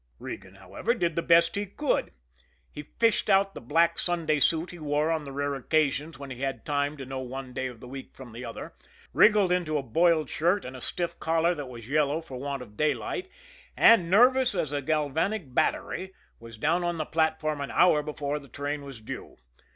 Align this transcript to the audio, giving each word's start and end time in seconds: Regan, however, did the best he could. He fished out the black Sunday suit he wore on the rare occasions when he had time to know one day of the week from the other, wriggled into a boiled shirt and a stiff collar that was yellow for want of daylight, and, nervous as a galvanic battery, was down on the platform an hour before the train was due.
Regan, 0.17 0.55
however, 0.55 0.95
did 0.95 1.15
the 1.15 1.21
best 1.21 1.53
he 1.55 1.67
could. 1.67 2.11
He 2.71 2.81
fished 2.97 3.29
out 3.29 3.53
the 3.53 3.61
black 3.61 3.99
Sunday 3.99 4.39
suit 4.39 4.71
he 4.71 4.79
wore 4.79 5.11
on 5.11 5.25
the 5.25 5.31
rare 5.31 5.53
occasions 5.53 6.17
when 6.17 6.31
he 6.31 6.41
had 6.41 6.65
time 6.65 6.97
to 6.97 7.05
know 7.05 7.19
one 7.19 7.53
day 7.53 7.67
of 7.67 7.79
the 7.79 7.87
week 7.87 8.15
from 8.15 8.31
the 8.31 8.43
other, 8.43 8.73
wriggled 9.13 9.51
into 9.51 9.77
a 9.77 9.83
boiled 9.83 10.27
shirt 10.27 10.65
and 10.65 10.75
a 10.75 10.81
stiff 10.81 11.19
collar 11.19 11.53
that 11.53 11.69
was 11.69 11.87
yellow 11.87 12.19
for 12.19 12.39
want 12.39 12.63
of 12.63 12.75
daylight, 12.75 13.29
and, 13.77 14.09
nervous 14.09 14.55
as 14.55 14.73
a 14.73 14.81
galvanic 14.81 15.53
battery, 15.53 16.15
was 16.39 16.57
down 16.57 16.83
on 16.83 16.97
the 16.97 17.05
platform 17.05 17.61
an 17.61 17.69
hour 17.69 18.01
before 18.01 18.39
the 18.39 18.47
train 18.49 18.81
was 18.83 19.01
due. 19.01 19.35